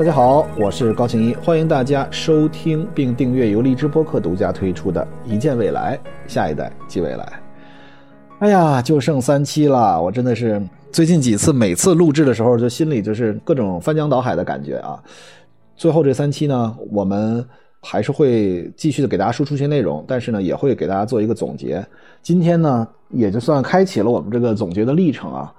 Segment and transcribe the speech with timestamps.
[0.00, 7.24] 大家好，我是高庆一，欢迎大家收听并订阅由荔枝播客独家推出的《一见未来，下一代即未来》。
[8.38, 10.58] 哎呀，就剩三期了，我真的是
[10.90, 14.98] 最近几次每次录制的时候，就心里就是各种翻江倒海的感觉啊。
[15.76, 17.46] 最后这三期呢，我们
[17.82, 21.86] 还是会继续的给大家输出一些内容，但是呢，也会给大家做一个总结。
[22.22, 25.52] 今天呢，也就算开启了我们这个总结的历程啊。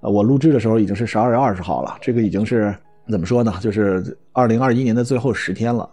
[0.00, 2.74] 我录制的时候已经是十二月二十号了，这个已经是。
[3.08, 3.52] 怎么说呢？
[3.60, 5.88] 就是二零二一年的最后十天了。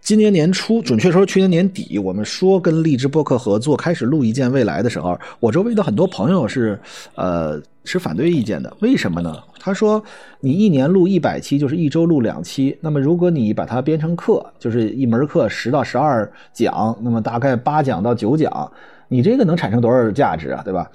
[0.00, 6.78] 今年年初，准确说去年年底，我们说跟荔枝播客合作开始录一见未来的时候，我周围的很多朋友是
[7.14, 8.74] 呃持反对意见的。
[8.80, 9.36] 为什么呢？
[9.60, 10.02] 他说
[10.40, 12.78] 你一年录一百期，就是一周录两期。
[12.80, 18.72] 那么如果你把它编成课，就是一门课十到十二讲，那么大概八讲到九讲，
[19.08, 20.62] 你这个能产生多少价值啊？
[20.64, 20.90] 对吧？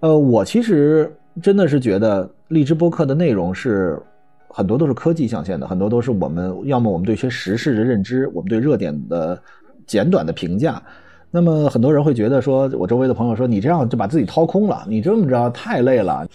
[0.00, 4.02] 呃，我其实真的是觉得荔枝播客的内容是。
[4.48, 9.40] 很多都是科技象限的，很多都是我们要么我们对一些时事的认知，我们对热点的
[9.86, 10.82] 简短的评价。
[11.30, 16.26] 那么很多人会觉得说，我周围的朋友说你这样就把自己掏空了，你这么着太累了。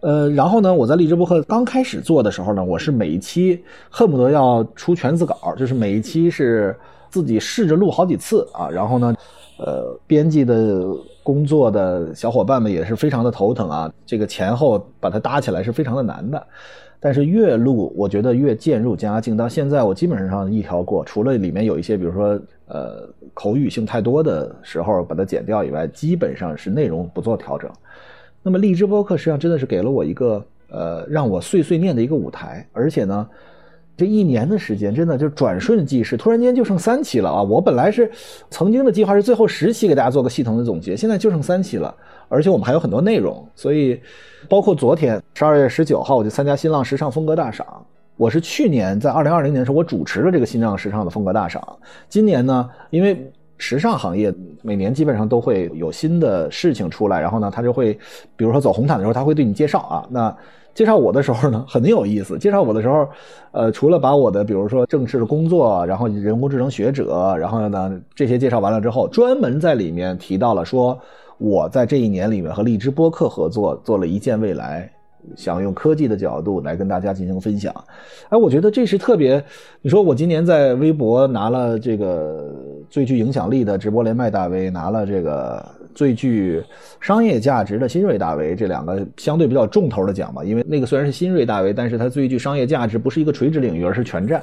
[0.00, 6.76] 呃，然后呢，我在荔枝播客刚开始做的时候呢，我是每一期恨不得要出全字稿，就是每一期是
[7.08, 8.68] 自己试着录好几次啊。
[8.68, 9.16] 然后呢，
[9.58, 10.84] 呃，编辑的
[11.22, 16.46] 工作的小伙伴们也是非常的头疼啊，这个前后把它搭起来是非常的难的。
[17.04, 19.36] 但是越录，我觉得越渐入佳境。
[19.36, 27.70] 到现在，我基本上一条过，除了里面有一些，比如说，呃，口语性太多的时候把它剪掉以外，基本上是内容不做调整。
[28.42, 32.66] 那么荔枝播客实际上真的是给了我一个，呃，让我碎碎念的一个舞台。
[32.72, 33.28] 而且呢，
[33.96, 37.42] 这一年的时间真的就转瞬即逝，突然间就剩三期了啊！
[37.42, 38.10] 我本来是
[38.50, 41.94] 曾经的计划是最后十期给大家做个系统的总结，现在就剩三期了。
[42.28, 44.00] 而且我们还有很多内容，所以
[44.48, 47.66] 包括昨天十二月十九号，我就参加新浪时尚风格大赏。
[48.16, 51.62] 我是去年在二零二零年的时候，我主持了这个新浪时尚的风格大赏。
[52.08, 53.32] 今年呢，因为
[53.66, 54.30] 时尚行业
[54.60, 57.98] 每年基本上都会有新的事情出来，然后呢，他就会，
[58.36, 60.06] 比如说走红毯的时候，他会对你介绍啊。
[60.10, 60.36] 那
[60.74, 62.38] 介绍我的时候呢， 很有意思。
[62.38, 63.08] 介绍我的时候，
[63.52, 70.98] 呃，除了把我的比如说正式的工作，然后人工智能学者，然后呢这些介绍完了之后，专门在里面提到了说。
[71.36, 74.88] 我在这一年里面和荔枝播客合作，做了一件未来，
[75.36, 77.74] 想用科技的角度来跟大家进行分享。
[78.28, 79.42] 哎，我觉得这是特别。
[79.82, 82.54] 你说我今年在微博拿了这个
[82.88, 85.64] 最具影响力的直播连麦大 V，拿了这个
[85.94, 86.62] 最具
[87.00, 90.44] 商业价值的新锐大 V，这两个相对比较重头的奖吧。
[90.44, 94.42] 因为那个虽然是新锐大 V，但是它最具商业价值不是一个垂直领域，而是全站。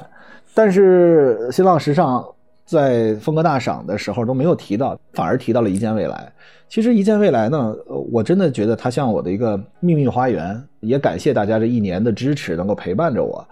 [0.54, 2.24] 但是新浪时尚
[2.64, 6.32] 在风格大赏的时候都没有提到，反而提到了一件未来。
[6.72, 7.76] 其实一见未来呢，
[8.10, 13.46] 我真的觉得它像我的一个秘密花园，也感谢大家这一年的支持，能够陪伴着我。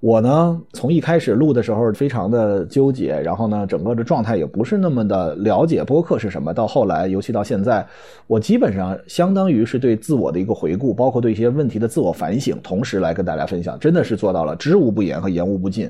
[0.00, 6.52] 我呢，从一开始录的时候非常的纠结，然后呢，整个的状态也不是那么的了解播客是什么。
[6.52, 7.86] 到后来，尤其到现在，
[8.26, 15.88] 我基本上相当于是对自我的一个回顾，包括对一些问题的自我反省，同时来跟大家分享，真的是做到了知无不言和言无不尽。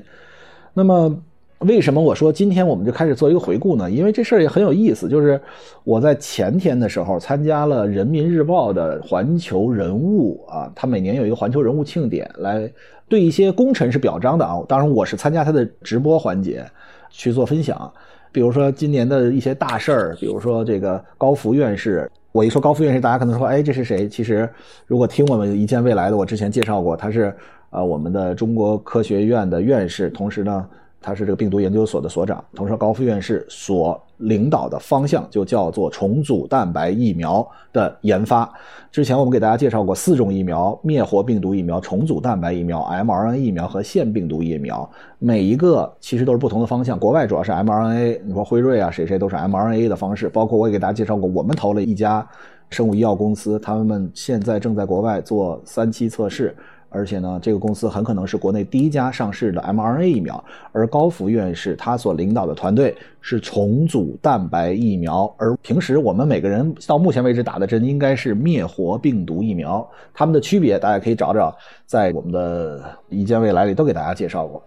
[0.75, 1.19] 那么。
[1.59, 3.91] 为什么我说今天我们就开始做一个回顾呢？
[3.91, 5.09] 因为这事儿也很有意思。
[5.09, 5.39] 就是
[5.83, 12.71] 我在前天的时候参加了人民日报的环球人物啊，他每年有一个环球人物庆典，来
[13.09, 14.57] 对一些功臣是表彰的啊。
[14.69, 16.65] 当然我是参加他的直播环节
[17.09, 17.91] 去做分享。
[18.31, 22.09] 比如说今年的一些大事儿，比如说这个高福院士。
[22.31, 24.07] 我一说高福院士，大家可能说，哎，这是谁？
[24.07, 24.47] 其实
[24.87, 27.35] 如果听我们一见未来的，我之前介绍过，他是
[27.71, 30.65] 呃我们的中国科学院的院士，同时呢。
[31.01, 38.51] 他是这个病毒研究所的所长，同时高副院士所领导的方向就叫做重组蛋白疫苗的研发。
[38.91, 44.89] 之前我们给大家介绍过四种疫苗：灭活病毒疫苗、重组蛋白疫苗、mRNA 疫苗和腺病毒疫苗。
[45.19, 46.99] 每一个其实都是不同的方向。
[46.99, 50.27] 国外主要是 mRNA，你说辉瑞啊，谁谁都是 mRNA 的方式。
[50.27, 52.27] 包括我也给大家介绍过，我们投了一家
[52.69, 56.53] 生物医药公司，他们现在正在国外做三期测试。
[56.89, 71.55] 而且呢，这个公司很可能是国内第一家上市的 mRNA 疫苗，而高福院士他所领导的团队是重组蛋白疫苗，而平时我们每个人到目前为止打的针应该是灭活病毒疫苗，它们的区别大家可以找找，
[71.85, 74.63] 在我们的一见未来里都给大家介绍过。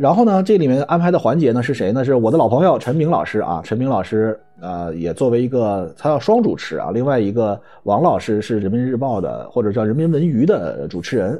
[0.00, 2.02] 然后呢，这里面安排的环节呢是谁呢？
[2.02, 9.46] 是我的老朋友陈明老师啊，陈明老师呃也作为一个他要双主持啊，另外一个王老师是人民日报的？
[9.50, 11.38] 或者叫人民文娱的主持人，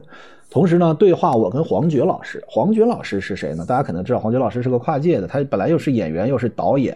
[0.50, 3.64] 同时呢对话我跟黄觉老师，黄觉老师是谁呢？
[3.66, 6.94] 大家可能知道黄觉老师是个跨界的，他本来又是演员又是导演，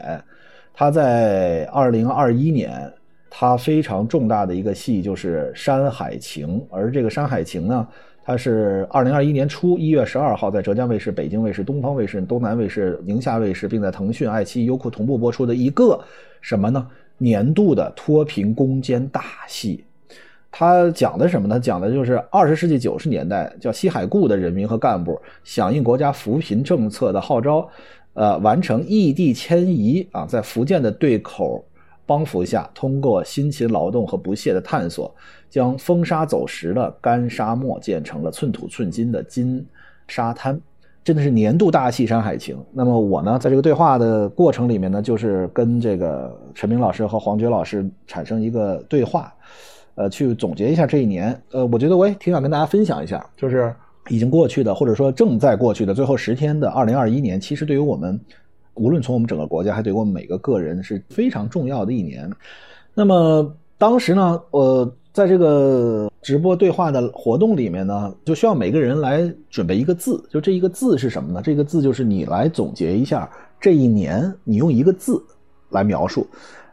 [0.75, 2.93] 他在二零二一年
[3.31, 7.89] 他非常重大的一个戏就是《山海情》，而这个《山海情》呢。
[8.27, 16.03] 它是二零二一年初一月十二号在浙江卫视、北京卫视、东方卫视、东南卫视、宁夏卫视，并在腾讯、爱奇艺、优酷同步播出的一个
[16.41, 16.87] 什么呢？
[17.19, 19.85] 年度的脱贫攻坚大戏。
[20.51, 21.61] 它讲的什么呢？
[21.61, 27.69] 讲的就是二十世纪九十年代，叫西海固的人民和干部响应国家扶贫政策的号召，
[28.15, 31.63] 呃，完成异地迁移啊，在福建的对口。
[32.07, 35.15] 帮扶下，通过辛勤劳动和不懈的探索，
[35.49, 39.65] 将风沙走石的干沙漠建成了寸土寸金的金
[40.07, 40.61] 沙滩，
[41.03, 42.57] 真的是年度大戏《山海情》。
[42.73, 49.33] 那么我呢，在这个对话的过程里面呢，就是跟这个陈明老师和黄觉老师产生一个对话，
[49.95, 51.41] 呃，去总结一下这一年。
[51.53, 53.75] 呃，我觉得我也挺想跟大家分享一下，就是
[54.09, 58.21] 已经过去的，或者说正在过去的最后十天的二零二一年，其实对于我们。
[58.75, 62.31] 无论从我们整个国家，还对我们每个个人是非常重要的一年。
[62.95, 70.23] 那么当时呢，呃，在这个直播对话的活动里面呢，就需要每个人来准备一个字。
[70.31, 71.41] 就这一个字是什么呢？
[71.43, 73.31] 这个字就是你来总结一下
[73.61, 75.23] 这一年，你用一个字
[75.71, 76.27] 来描述。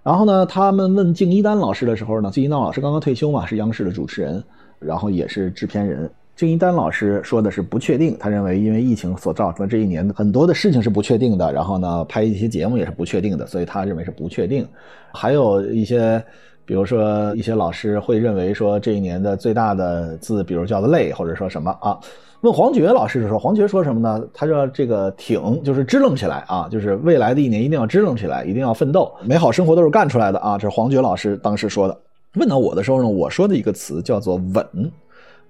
[0.03, 4.43] 然后呢，他们问敬一丹老师的时候呢，敬一丹老师刚刚退休嘛，是央视的主持人，
[4.79, 6.09] 然后也是制片人。
[6.35, 14.67] 郑一丹老师说的是不确定，他认为因为疫情所造成的这一年很多的事情是不确定的，然后呢拍一些节目也是不确定的，所以他认为是不确定。
[15.13, 16.23] 还有一些，
[16.65, 21.99] 比如说一些老师会认为说这一年的最大的字，比如叫做累，或者说什么啊？
[22.41, 24.25] 问黄觉老师的时候，黄觉说什么呢？
[24.33, 30.57] 他说这个挺就是支棱起来啊，就是未来的一年一定要支棱起来，一定要奋斗，美好生活都是干出来的啊！
[30.57, 31.95] 这是黄觉老师当时说的。
[32.35, 34.65] 问到我的时候呢，我说的一个词叫做稳。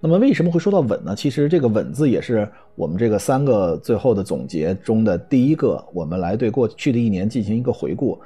[0.03, 1.15] 那么为什么会说到稳呢？
[1.15, 5.79] 其实这个稳字也是我们这个三个最后的总结中的第一个。
[5.93, 8.19] 我们来对过去的一年进行一个回顾，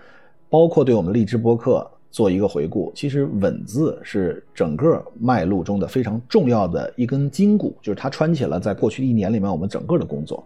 [0.49, 2.93] 包括对我们荔枝播客做一个回顾。
[2.95, 10.41] 其实稳字是整个脉络中的非常重要的一根筋骨，就是它穿起了在过去一年里面我们整个的工作。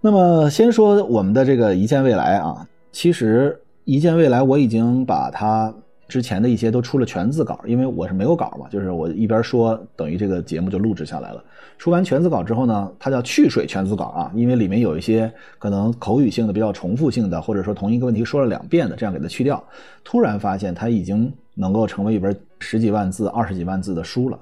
[0.00, 5.74] 那么先说我们的这个一见未来啊，其实一见未来我已经把它。
[6.08, 11.42] 之前的一些都出了全字稿，因为我是没有稿嘛，就是我一边说，等于这个节目就录制下来了。
[11.78, 19.62] 出完全字稿之后呢，它叫去水全字稿啊，因为里面有一些可能口语性的、比较重复性的，或者说同一个问题说了两遍的，这样给它去掉。
[20.04, 24.38] 突然发现它已经能够成为一本十几万字、二十几万字的书了。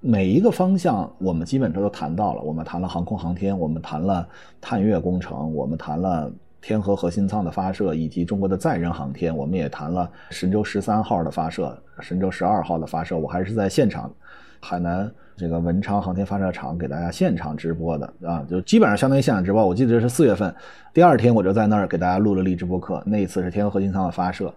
[0.00, 4.28] 每一个方向我们基本上都谈到了，我们谈了航空航天，我们谈了
[4.60, 6.30] 探月工程，我们谈了。
[6.60, 13.16] 天河核心舱的发射以及中国的载人航天，我们也谈了神舟十三号的发射、神舟十二号的发射。
[13.16, 14.12] 我还是在现场，
[14.60, 19.66] 海南这个文昌航天发射场给大家现场直播的啊，就基本上相当于现场直播。
[19.66, 20.54] 我记得是四月份，
[20.92, 23.02] 第二天我就在那儿给大家录了荔枝播客。
[23.06, 24.52] 那一次是天河核心舱的发射，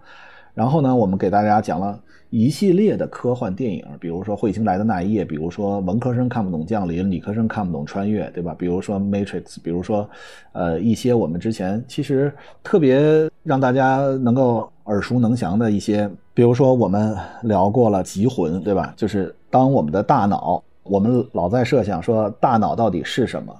[0.54, 2.00] 然后呢，我们给大家讲了。
[2.30, 8.56] 一系列的科幻电影，比如说《彗星来的那一夜》，比如说文科生看不懂降临，理科生看不懂穿越，对吧？
[8.58, 10.10] 比如说《Matrix》，比如说，
[10.52, 12.34] 呃，一些我们之前其实
[12.64, 18.92] 特别让大家能够耳熟能详的一些，比如说我们聊过了《极魂》，对吧？
[18.98, 23.56] 就是当我们的大脑，我们老在设想说大脑到底是什么，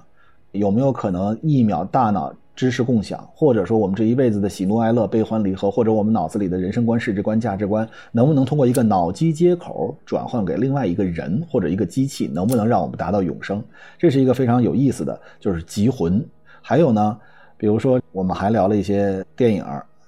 [0.50, 2.34] 有没有可能一秒大脑？
[2.56, 13.62] 知识共享，或者说我们这一辈子的喜怒哀乐、悲欢离合，或者我们脑子里的人生观、世界观、价值观，能不能通过一个脑机接口转换给另外一个人或者一个机器，能不能让我们达到永生？
[13.98, 16.24] 这是一个非常有意思的，就是集魂。
[16.62, 17.18] 还有呢，
[17.56, 19.64] 比如说我们还聊了一些电影，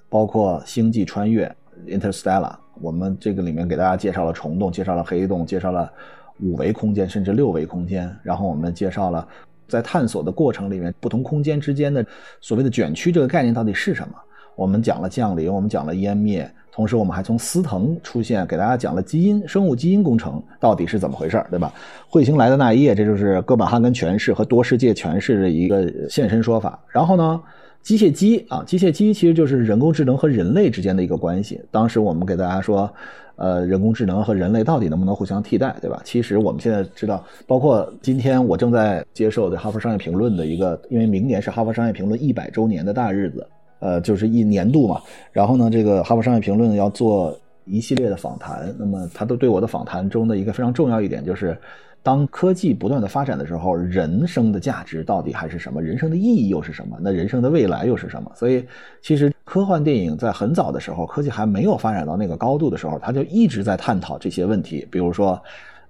[0.07, 1.53] 包括《星际穿越》
[1.99, 5.91] （Interstellar），我们这个里面给大家介绍了虫洞，介绍了黑洞，介绍了
[6.39, 9.27] 五维空间，甚至六维空间，然后我们介绍了。
[9.67, 12.05] 在探索的过程里面，不同空间之间的
[12.41, 14.13] 所谓的卷曲这个概念到底是什么？
[14.55, 21.71] 我们讲了降临，我们讲了湮灭，同时我们还从司藤出现，给大家讲了基因、生物基因工程到底是怎么回事儿对吧？
[22.09, 26.79] 彗星来的那一夜，这就是哥本哈根诠释和多世界诠释的一个现身说法。
[26.89, 27.39] 然后呢？
[27.81, 31.61] 机械机啊，机械机其实就是人工智能和人类之间的一个关系。
[31.71, 32.91] 当时我们给大家说，
[33.37, 36.01] 呃，人工智能和人类到底能不能互相替代，对吧？
[36.03, 43.47] 其实我们现在知道，包括今天我正在接受的《哈佛商业评论》的一个，因为明年是《哈佛商业评论》一百周年的大日子，
[43.79, 45.01] 呃，就是一年度嘛。
[45.31, 51.57] 然后呢，这个《哈佛商业评论》要做一系列的访谈，那么他都对我的访谈中的一个非常重要一点就是。
[52.03, 55.81] 当科技不断的发展的时候，人生的价值到底还是什么？
[55.81, 56.97] 人生的意义又是什么？
[57.01, 58.31] 那人生的未来又是什么？
[58.33, 58.65] 所以，
[59.01, 64.87] 其实科幻电影在很早的时候，科技还没有发展到那个高度的时候，它就一直在探讨这些问题。
[64.89, 65.41] 比如说，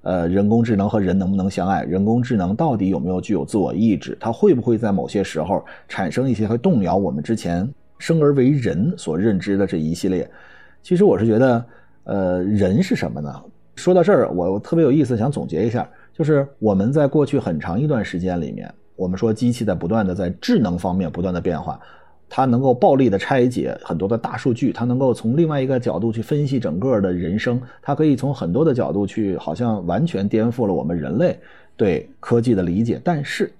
[0.01, 1.83] 呃，人工智能和人能不能相爱？
[1.83, 4.17] 人工智能到底有没有具有自我意志？
[4.19, 10.27] 它会不会在某些时候产生一些会动摇我们之前生而为人所认知的这一系列？
[10.81, 11.65] 其实我是觉得，
[12.05, 13.43] 呃，人是什么呢？
[13.77, 15.87] 说到这儿，我特别有意思，想总结一下。
[16.13, 21.79] 就是我们在过去很长一段时间里面，我们说机器在不断的在智能方面不断的变化，
[22.27, 31.39] 它能够暴力的拆解很多的大数据，它能够从另外一个角度去分析整个的人生，它可以从很多的角度去，好像完全颠覆了我们人类
[31.77, 32.99] 对科技的理解。
[33.03, 33.53] 但是，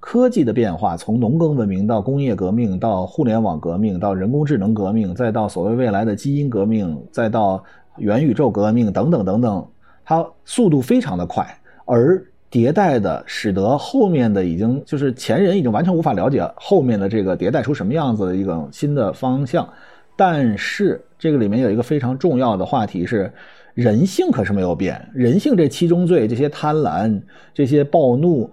[0.00, 7.62] 科技的变化，从农耕文明到工业革命，到互联网革命，到人工智能革命，再到所谓未来的基因革命，再到
[7.98, 9.66] 元宇宙革命等等等等，
[10.04, 11.46] 它速度非常的快。
[11.84, 19.68] 而迭代的，使得后面的已经就是前人已经完全无法了解后面的这个迭代出什么样子的一个新的方向。
[20.16, 23.32] 但是这个里面有一个非常重要的话题是，
[23.74, 27.20] 人性可是没有变，人性这七宗罪，这些贪婪，
[27.54, 28.50] 这些暴怒。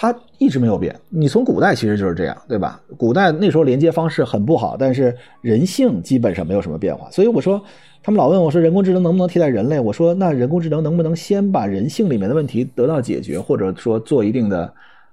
[0.00, 0.94] 它一直没有变。
[1.08, 2.80] 你从古代其实就是这样，对吧？
[2.96, 7.10] 古代那时候连接方式很不好，但是人性基本上没有什么变化。
[7.10, 7.60] 所以我说，
[8.02, 9.78] 他们老问我说，人工智能能不能替代人类？
[9.78, 14.72] 我说，那人工智能能不能先把人性里面的问题得到解决，或者说做一定的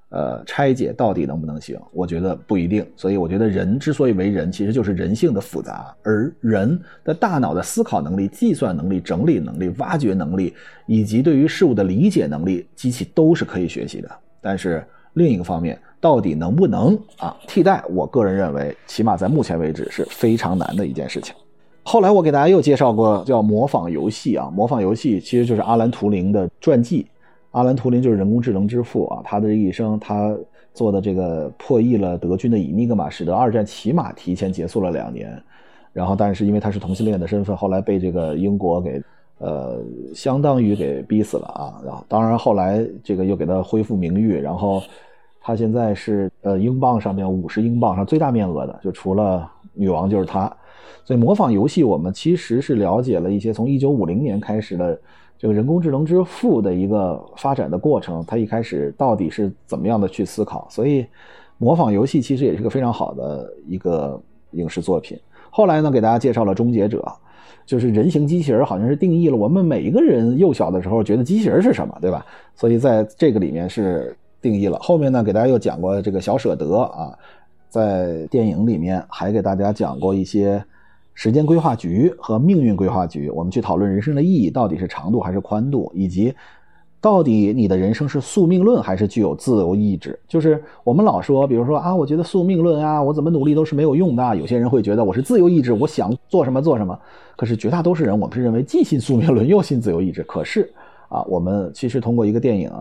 [0.10, 1.78] 呃拆解，到底能不能行？
[1.92, 2.86] 我觉得不一定。
[2.96, 10.54] 所以我觉得人之所以为人，其实就是人性的复杂，而人的大脑的思考能力、计算能力、整理能力、挖掘能力，
[10.86, 14.10] 以及对于事物的理解能力，机器都是可以学习的。
[14.40, 17.84] 但是另一个方面，到底能不能啊替代？
[17.90, 21.36] 我个人认为，起码在目前为止是非常难的一件事情。
[21.88, 27.06] 后来我给大家又介绍过叫模仿游戏啊，模仿游戏其实就是阿兰图灵的传记。
[27.52, 30.36] 阿兰图灵就是人工智能之父啊，他的一生他
[30.74, 35.42] 做的这个破译了德军的以尼格玛，使得二战起码提前结束了两年。
[35.94, 39.02] 然后，但是因为他是同性恋的身份，后来被这个英国给。
[39.38, 41.76] 呃，相当于给逼死了啊！
[41.84, 44.82] 然后，当然后来这个又给他恢复名誉，然后
[45.42, 50.52] 他现在是呃英镑上面五十英镑上最大面额的，就除了女王就是他。
[51.04, 55.00] 所以模仿游戏，我们其实是了解了一些从一九五零年开始的
[55.38, 60.68] 这个人工智能之父的一个发展的过程，他一开始到底是怎么样的去思考。
[60.70, 61.06] 所以
[61.58, 65.20] 模仿游戏其实也是个非常好的一个影视作品。
[65.50, 67.00] 后来呢，给大家介绍了《终结者》。
[67.66, 72.24] 就是人形机器人好像是定义了我们每一个人幼小的时候觉得机器人是什么，对吧？
[72.54, 74.78] 所以在这个里面是定义了。
[74.80, 77.18] 后面呢，给大家又讲过这个小舍得啊，
[77.76, 80.64] 在电影里面还给大家讲过一些
[81.14, 86.34] 时间规划局和命运规划局，我们去讨论人生的意义到底是长度还是宽度，以及。
[87.02, 90.18] 到底你的人生是宿命论还是具有自由意志？
[90.28, 94.36] 就是我们老说，比如说啊，我觉得宿命论啊，我怎么努力都是没有用的。
[94.36, 96.98] 有些人会觉得我是自由意志，我想做什么做什么。
[97.36, 100.24] 可是绝大多数人，我们是认为既信宿命论又信自由意志。
[100.24, 100.68] 可是
[101.10, 102.72] 啊，我们其实通过一个电影，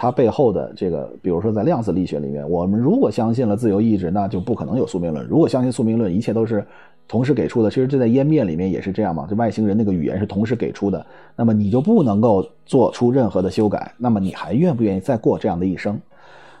[0.00, 5.26] 它背后的这个，比如说在量子力学里面，我们如果相信了自由意志，那就不可能有宿命论。
[5.26, 6.66] 如果相信宿命论，一切都是。
[7.06, 9.26] 同时给出的，其实这在湮灭里面也是这样嘛？
[9.28, 11.04] 这外星人那个语言是同时给出的，
[11.34, 16.00] 那么你就不能够做出任何的修改，那么你还愿不愿意再过这样的一生？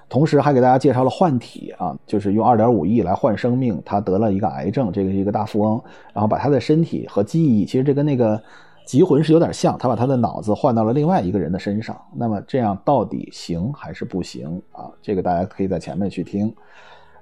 [0.08, 5.80] 同时还给大家介绍了换体啊，就是用二点五亿来换生命，他得了一个癌症，这个是一个大富翁，
[6.12, 8.42] 然后把他的身体和记忆，其实这跟那个
[8.90, 14.90] 集魂是有点像，他把他的脑子换到了另外一个人的身上，那么这样到底行还是不行啊？
[15.00, 16.52] 这个大家可以在前面去听。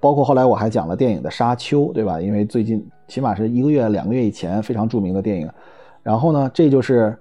[0.00, 2.18] 包括后来我还讲了电影的《沙丘》，对吧？
[2.22, 5.46] 因为最近起码是一个月、两个月以前非常著名的电影。
[6.02, 7.14] 然后呢，这就是，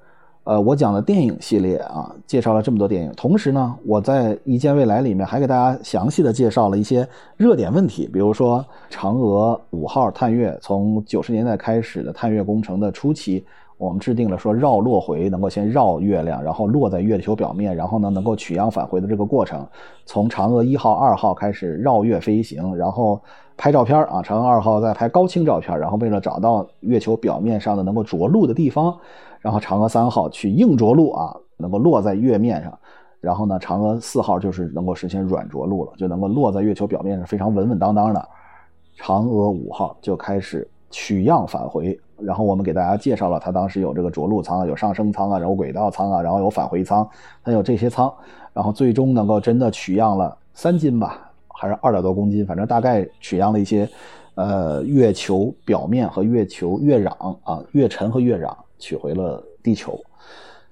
[0.46, 3.12] 呃，我讲的电影系列啊，介绍了这么多电影。
[3.18, 13.46] 同时呢，我在《一见未来》里面还给大家详细的介绍了一些热点问题，比如说嫦娥五号探月，从九十年代开始的探月工程的初期。
[13.78, 19.66] 我们制定了说绕落回能够先绕月亮，然后落在月球表面，然后呢能够取样返回的这个过程。
[20.06, 23.22] 从嫦娥一号、二号开始绕月飞行，然后
[23.56, 28.98] 拍照片啊，嫦娥二号在拍高清照片，然后为了找到月球表面上的能够着陆的地方，
[29.42, 32.80] 然后嫦娥三号去硬着陆啊，能够落在月面上，
[33.22, 38.28] 然后呢嫦娥四号就是能够实现软着陆了，就能够落在月球表面上非常稳稳当当的。
[39.00, 42.00] 嫦娥五号就开始取样返回。
[42.20, 47.08] 然后我们给大家介绍了，它当时有这个着陆舱，有上升舱啊，然后轨道舱啊，然后有返回舱，
[47.44, 48.12] 它有这些舱，
[48.54, 53.88] 然后最终能够真的取样了三斤吧，还是二点多公斤，反正大概取样了一些，
[54.34, 59.96] 呃，月球表面和月球月壤啊，月尘和月壤取回了地球。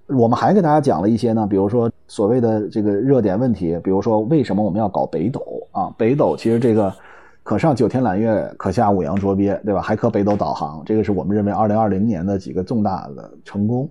[0.08, 5.42] 我们还给大家讲了一些呢，比如说所谓的这个热点问题，比如说为什么我们要搞北斗
[5.72, 5.94] 啊？
[5.96, 6.92] 北斗其实这个。
[7.46, 9.80] 可上九天揽月，可下五洋捉鳖，对吧？
[9.80, 13.88] 还可北斗导航，这个是我们认为二零二零年的几个重大的成功。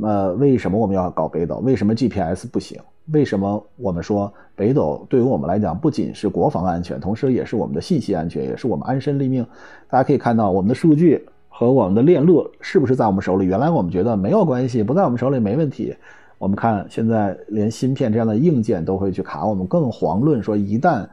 [0.00, 1.56] 呃，为什么我们要搞北斗？
[1.64, 2.80] 为什么 GPS 不行？
[3.12, 9.44] 为什么我们说北斗对于我们来讲不仅是国防安全，同时也是我们的信息安全，也是我们安身立命？
[9.90, 13.46] 大家可以看到，我们的数据和我们的链路是不是在我们手里？
[13.46, 15.92] 原来我们觉得没有关系，不在我们手里没问题。
[16.38, 21.04] 我们看现在连芯片这样的硬件都会去卡我们，更遑论说一旦，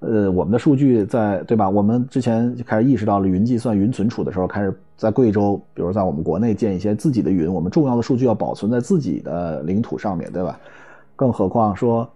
[0.00, 1.68] 呃，我们的数据在对吧？
[1.68, 10.58] 我们之前就开始意识到了云计算、云存储的时候，开始在贵州，比如在我们国内建一些自己的云，我们重要的数据要保存在自己的领土上面对吧？
[11.14, 12.08] 更何况说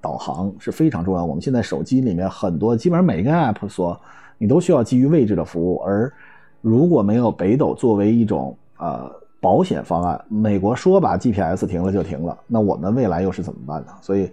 [0.00, 1.24] 导航是非常重要。
[1.24, 4.00] 我们现在手机里面很多，基本上每一个 app 所
[4.38, 6.12] 你都需要基于位置的服务，而
[6.60, 13.92] 如果没有北斗作为一种呃保险方案，美国说把 GPS 停了就停了，那我们未来又是怎么办呢？
[14.00, 14.30] 所以，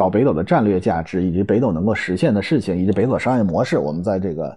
[0.00, 4.56] 搞北斗的战略价值以及北斗能够实现的事情，以及北斗商业模式，我们在这个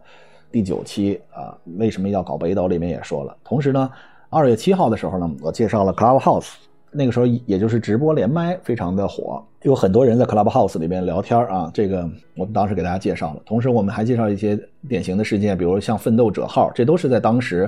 [0.50, 3.36] 第九期啊为什么要搞北斗里面也说了。
[3.44, 3.92] 同时呢，
[4.30, 6.54] 二月七号的时候呢，我介绍了 Clubhouse。
[6.94, 11.72] 那个时候，也就是直播连麦非常的火，有很多人在 Clubhouse 里边聊天啊。
[11.74, 14.58] 这个我们当时给大家介绍了，同时我们还介绍一些
[14.88, 17.68] 典型的事件，比如像奋斗者号，这都是在当时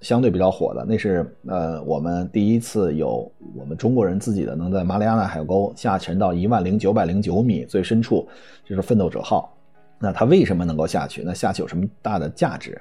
[0.00, 0.84] 相对比较火的。
[0.84, 8.26] 那是呃，我们第一次有我们中国人自己的能在马里亚纳海沟下沉到一万零九百零九米最深处，
[8.64, 9.54] 就是奋斗者号。
[9.98, 11.22] 那它为什么能够下去？
[11.24, 12.80] 那下去有什么大的价值？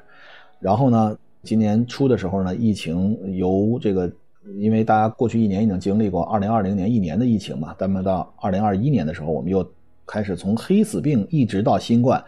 [0.60, 4.10] 然后呢，今年初的时候呢，疫情由这个。
[4.58, 9.66] 因为大家过去一年已经经历过二零二零年一年的疫情嘛，那么到二零二一年的时候，我们又
[10.06, 12.24] 开始从黑死病一直到新冠，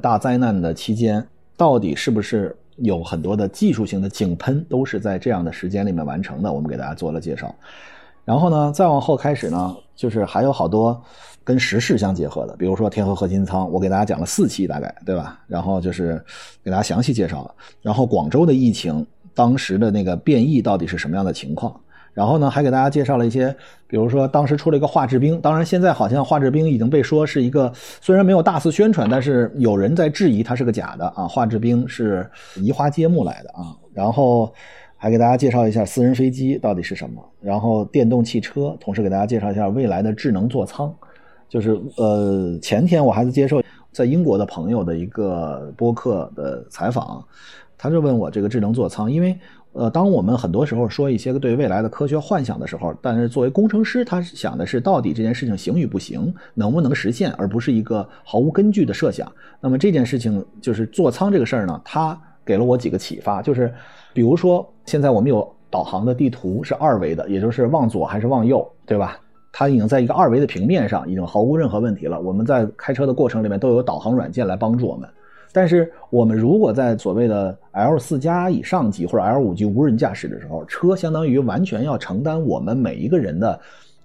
[0.00, 1.24] 大灾难的期间，
[1.58, 6.50] 到底是不是有很多的技术性的井喷都是在这样的时间里面完成的？
[6.50, 7.54] 我们给大家做了介绍。
[8.24, 10.98] 然后呢，再往后开始呢，就是还有好多
[11.44, 15.38] 跟时事相结合的，比如说天河核心舱，我给大家讲了四期大概，对吧？
[15.46, 16.24] 然后就是
[16.64, 17.54] 给大家详细介绍了。
[17.82, 19.06] 然后广州的疫情。
[19.40, 21.74] 当时的那个变异到底是什么样的情况？
[22.12, 23.56] 然后呢，还给大家介绍了一些，
[23.86, 31.26] 比如说当时出了一个画质兵，当然现在好像画质兵已经被说是一个，虽然没有大肆宣传，但是有人在质疑它是个假的啊。
[31.26, 33.74] 画质兵是移花接木来的啊。
[33.94, 34.52] 然后
[34.98, 40.94] 还给大家介绍一下私人飞机到底是什么，然后电动汽车，同时给大家介绍一下未来的智能座舱。
[41.48, 47.24] 就是呃，前天我还是接受在英国的朋友的一个播客的采访。
[47.82, 49.34] 他就问我这个智能座舱，因为，
[49.72, 59.32] 呃，当我们很多时候说一些对未来的科学幻想的时候，但是作为工程师，他想的是到底这件事情行与不行，能不能实现，而不是一个毫无根据的设想。
[59.62, 63.72] 那么这件事情就是座舱这个事儿呢，他给了我几个启发，就是
[64.12, 69.18] 比如说现在我们有导航的地图是二维的，也就是往左还是往右，对吧？
[69.52, 72.20] 它已经在一个二维的平面上，已经毫无任何问题了。
[72.20, 75.08] 我们在开车的过程里面都有导航软件来帮助我们。
[75.52, 83.60] 但是我们如果在所谓的 L 四加以上级或者 L 五级无人驾驶的时候，车相当于完全要承担我们每一个人的，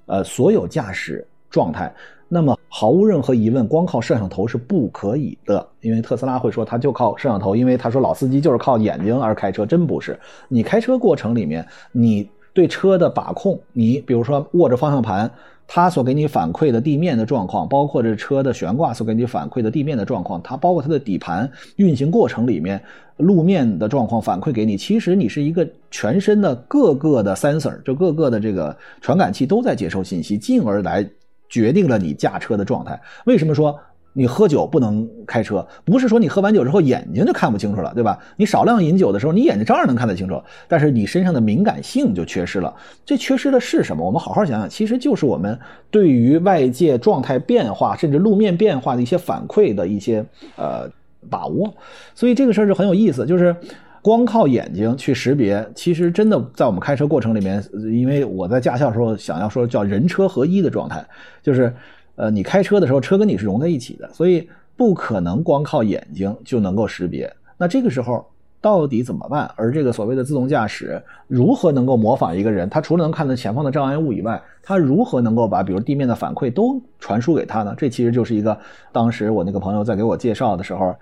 [0.08, 1.94] 呃，所有驾驶状态。
[2.28, 10.20] 那么毫无任何疑问，光靠摄像头是不可以的，因为特斯拉会说他就靠摄像头，因为他说老司机就是靠眼睛而开车，真不是。
[10.48, 15.30] 你开车过程里面，你对车的把控，你比如说握着方向盘。
[15.68, 22.82] 它所给你反馈的地面的状况，包括这车的悬挂所给你反馈的地面的状况，它包括它的底盘运行过程里面
[23.18, 24.78] 路面的状况反馈给你。
[24.78, 31.08] 其实你是一个全身的各个的 sensor，就各个的这个传感器都在接收信息，进而来
[31.50, 33.00] 决定了你驾车的状态。
[33.26, 33.80] 为什么说？
[34.18, 38.18] 你喝酒不能开车，不是说你喝完酒之后眼睛就看不清楚了，对吧？
[38.38, 42.74] 你少量饮酒的时候，你眼睛照样能看得清楚，但是你身上的敏感性就缺失了。
[43.06, 44.06] 这缺失的是什么？
[44.06, 45.60] 我们好好想想，其实就是我们
[45.92, 50.26] 对于外界状态变化，甚至路面变化的一些反馈的一些
[50.56, 50.90] 呃
[51.30, 51.74] 把握。
[52.14, 53.54] 所以这个事儿就很有意思，就是
[54.02, 61.06] 光靠眼睛去识别，其实真的在我们开车过程里面，因为我在驾校时候想要说叫人车合一的状态，
[61.44, 61.74] 就是。
[62.16, 67.32] 呃，你开车的时候，车跟你是融在一起的，所以不可能光靠眼睛就能够识别。
[67.58, 68.26] 那这个时候
[68.62, 69.50] 到底怎么办？
[69.56, 72.70] 而这个所谓的自动驾驶如何能够模仿一个人？
[72.70, 77.74] 他除了能看到前方的障碍物以外，他如何能够把比如地面的反馈都传输给他呢？
[77.78, 78.58] 这其实就是一个
[78.92, 80.96] 当时我那个朋友在给我介绍的时候。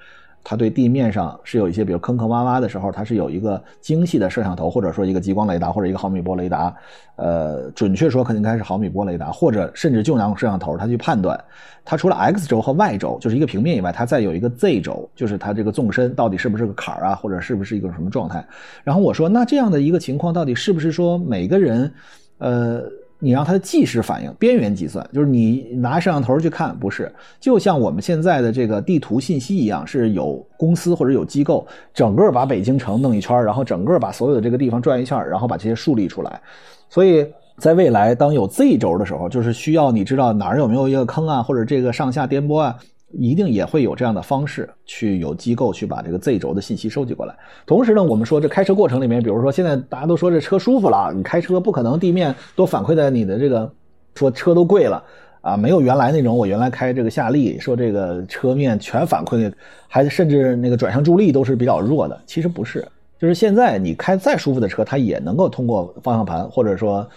[0.43, 6.75] 它对地面上是有一些，比如坑坑洼洼的时候，它是有一个精细的摄像头，或者说一个激光雷达，或者一个毫米波雷达。
[7.15, 11.39] 呃，准确说，肯定应该是毫米波雷达，或者甚至就拿摄像头，它去判断，
[11.85, 18.45] 它除了 X 轴和 Y 轴，就是一个平面以外，它再有一个 Z 轴，就是它这个纵深到底是不是个坎儿啊，或者是不是一个什么状态。
[18.83, 21.93] 然后我说，那这样的一个情况，到底是不是说每个人，
[22.39, 22.83] 呃？
[23.23, 27.09] 你让它的即时反应，边缘计算，就是你拿摄像头去看，不是，
[27.39, 36.41] 就像我们现在的这个地图信息一样，是有公司或者有机构，整个把北京城弄一圈，然后整个把所有的这个地方转一圈，然后把这些树立出来。
[36.89, 37.25] 所以
[37.57, 42.75] 在未来，当有 Z 轴的时候，就是需要你知道哪儿有没有一个坑啊，或者这个上下颠簸啊。
[43.13, 47.35] 一定也会有这样的方式去有机构去把这个 Z 轴的信息收集过来。
[47.65, 53.71] 同时呢，我们说这开车过程里面，比如说现在大家都说这车舒服了，你开车不可能地面都反馈在你的这个
[54.15, 55.03] 说车都贵了
[55.41, 59.51] 啊，没有原来那种我原来开这个夏利，说这个车面全反馈，
[59.87, 62.19] 还甚至那个转向助力都是比较弱的。
[62.25, 62.87] 其实不是，
[63.19, 67.07] 就是现在你开再舒服的车，它也能够通过方向盘或者说。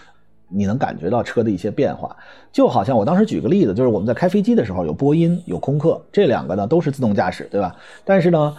[0.49, 2.15] 你能感觉到车的一些变化，
[2.51, 7.75] 就好像我当时举个例子，就是我们在开飞机的时候，有波音有空客，这两个呢都是自动驾驶，对吧？
[8.05, 8.55] 但是呢，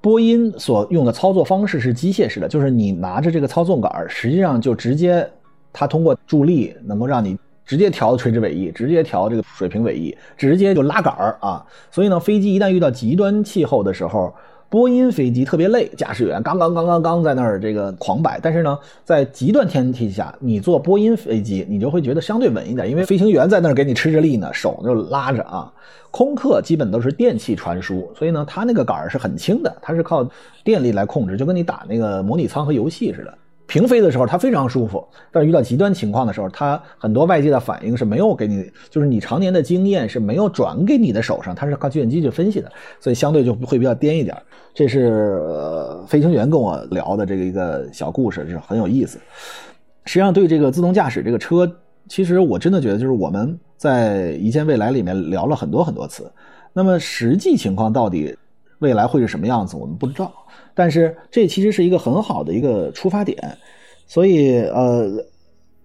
[0.00, 5.28] 波音所用的操作方式是机械式的，就是你拿着这个操纵杆，实际上就直接
[5.72, 11.64] 它通过助力能够让你直接调垂直尾翼，直接调这个水平尾翼，直接就拉杆儿啊。
[11.90, 14.34] 所以呢，飞机一旦遇到极端气候的时候。
[14.70, 25.72] 波音飞机特别累，驾驶员刚刚刚刚刚在那儿这个狂摆，但是呢，在极端天气下，你坐波音飞机，你就会觉得相对稳一点，因为飞行员在那儿给你吃着力呢，手就拉着啊。
[26.10, 30.28] 空客基本都是电气传输，所以呢，它那个杆儿是很轻的，它是靠
[30.64, 33.34] 电力来控制，就跟你打那个模拟舱和游戏似的。
[33.68, 44.34] 平飞的时候它非常舒服，但是遇到极端情况的时候，它很多外界的反应是没有给你，就是你常年的经验是没有转给你的手上，它是靠计算机去分析的，所以相对就会比较颠一点。
[44.72, 49.18] 这是呃飞行员跟我聊的这个一个小故事，是很有意思。
[50.06, 51.70] 实际上，对这个自动驾驶这个车，
[52.08, 56.32] 其实我真的觉得就是我们在一见未来里面聊了很多很多次，
[56.72, 58.34] 那么实际情况到底
[58.78, 60.32] 未来会是什么样子，我们不知道。
[60.74, 63.36] 但是这其实是一个很好的一个出发点，
[64.06, 65.08] 所以呃，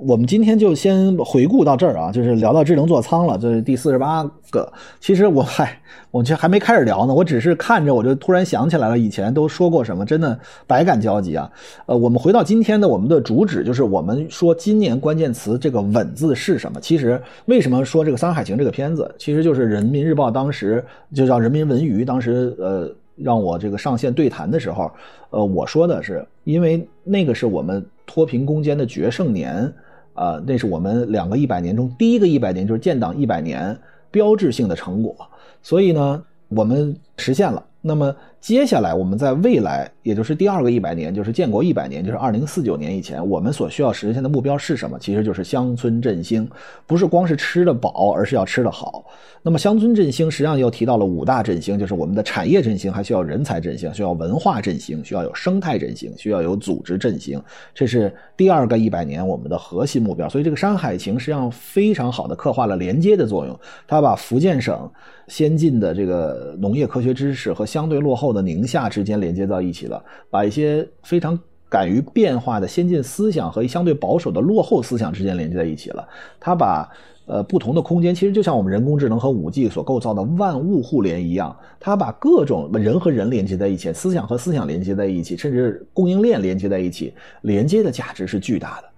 [0.06, 4.72] 我们今天就先回顾到这儿啊，就是聊到智能座舱了，这是第四十八个。
[5.00, 5.80] 其实我还
[6.12, 10.38] 我这还没开始聊呢，我只是看着我就突然想起来了，以前都说过什么，真的
[10.68, 11.50] 百感交集啊。
[11.86, 16.82] 呃，我们回到今天的我们的主旨，就是我们说今年关键词这个“稳”字是什么？
[16.82, 22.94] 其实为什么说这个《山海情》这个片子，其实就是人民日报当时就叫人民文娱，当时呃。
[23.16, 24.92] 让我这个上线对谈的时候，
[25.30, 29.72] 呃，我说的是，因为那个是我们脱贫攻坚的决胜年，
[30.14, 33.78] 啊，那是我们两个一百年中第一个一百年，就是建党一百年
[34.12, 35.16] 标志性的成果，
[35.62, 37.64] 所以呢，我们实现了。
[37.82, 45.00] 那么接下来，我们在未来，也就是第二个一百年，就是建国一百年，就是二零四九年以前，我们所需要实现的目标是什么？
[45.00, 46.46] 其实就是乡村振兴，
[46.86, 49.06] 不是光是吃得饱，而是要吃得好。
[49.42, 57.42] 那么乡村振兴实际上又提到了五大振兴，就是我们的产业振兴，还需要人才振兴，需要文化振兴，需要有生态振兴，需要有组织振兴。
[57.74, 60.28] 这是第二个一百年我们的核心目标。
[60.28, 64.92] 所以这个《山海情》实际上非常好的刻画了连接的作用，它把福建省
[65.28, 71.38] 先进的这个农业科学知识和相对落后的宁夏之间连接到一起了，把一些非常
[71.70, 76.08] 敢于变化的先进思想和相对保守的落后思想之间连接在一起了。
[76.40, 76.90] 它把
[77.26, 88.93] 呃，不同的空间其实就像我们人工智能和五 G 所构造的万物互联一样，它把各种人和人连接在一起，思想和思想连接在一起，甚至供应链连接在一起，连接的价值是巨大的。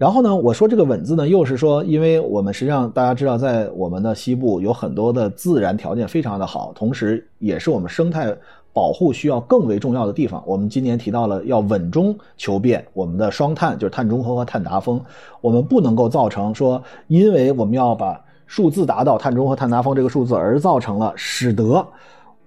[0.00, 8.34] 然后呢，我说这个“稳”字呢，又是说，因为我们实际上大家知道，在我们的西部有很多的自然条件非常的好，同时也是我们生态。
[8.72, 14.98] 保护需要更为重要的地方，我们今年提到了要稳中求变，我们的双碳就是碳中和和碳达峰，
[15.40, 21.84] 我们不能够造成说，因为我们要把数字达到碳中和、碳达峰这个数字而造成了使得，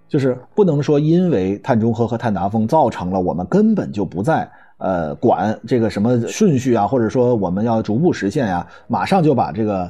[0.07, 4.49] 就是不能说因为碳中和和碳达峰造成了我们根本就不在
[4.83, 9.89] 呃管这个什么顺序啊，或者说我们要逐步实现呀，马上就把这个。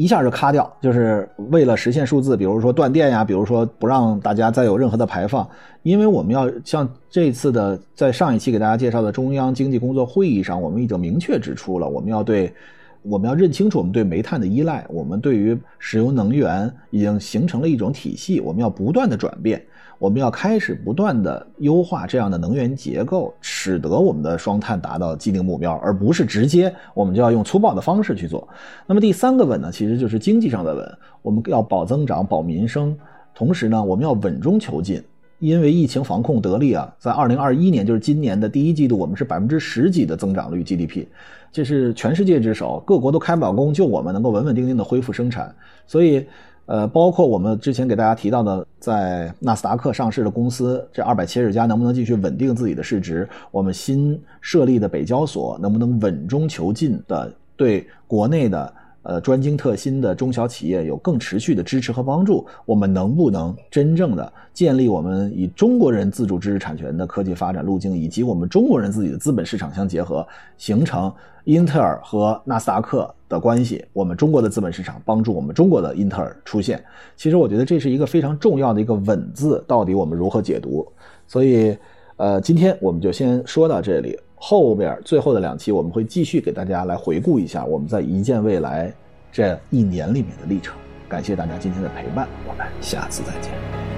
[0.00, 5.44] 一下就咔掉，就是为了实现数字，比如说断电呀，比如说不让大家再有任何的排放，
[5.82, 12.54] 因为我们要像这次的在上一期给大家介绍的中央经济工作会议上，我们已经明确指出了，我们要对，
[13.02, 19.62] 我们要认清楚我们对煤炭的依赖，我们对于石油能源已经形成了一种体系，我们要不断的转变。
[19.98, 28.46] 我们要开始不断的优化这样的能源结构，使得我们的双碳达到既定目标，而不是直接我们就要用粗暴的方式去做。
[28.86, 32.96] 那么第三个稳呢，其实就是经济上的稳，我们要保增长、保民生，
[33.34, 35.02] 同时呢，我们要稳中求进。
[35.38, 41.06] 因为疫情防控得力啊，在二零二一年，就是今年的第一季度，我们是百分之十几的增长率 GDP，
[41.52, 45.54] 这是全世界之首，各国都开不了工，就我们能够稳稳定定的恢复生产，
[45.86, 46.26] 所以。
[46.70, 53.26] 呃，包括我们之前给大家提到的，在纳斯达克上市的公司，这二百七十家能不能继续稳定自己的市值？
[53.50, 58.70] 我们新设立的北交所能不能稳中求进的对国内的
[59.08, 62.46] 呃专精特新的中小企业有更持续的支持和帮助？
[62.66, 70.26] 我们能不能真正的建立我们以中国人自主知识产权的科技发展路径，以及我们中国人自己的资本市场相结合，
[70.58, 71.10] 形成？
[71.44, 76.84] 英特尔和纳斯达克的关系，我们中国的资本市场帮助我们中国的英特尔出现。
[77.16, 80.86] 其实我觉得这是一个非常重要的一个“稳”字，到底我们如何解读？
[81.26, 81.74] 所以，
[82.16, 84.18] 呃，今天我们就先说到这里。
[84.40, 88.92] 后边最后的两期我们会继续给大家来回顾一下我们在一见未来
[89.32, 90.76] 这一年里面的历程。
[91.08, 93.97] 感谢大家今天的陪伴，我们下次再见。